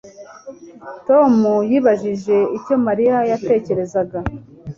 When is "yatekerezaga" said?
3.31-4.19